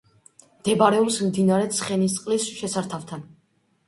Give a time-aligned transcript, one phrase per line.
[0.59, 3.23] მდებარეობს მდინარე ცხენისწყლის შესართავთან.